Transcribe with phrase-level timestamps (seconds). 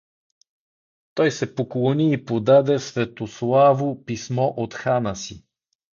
[1.13, 5.45] Той се поклони и подаде Светославу писмо от хана си.